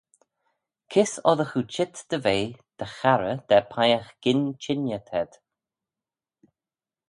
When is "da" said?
3.47-3.57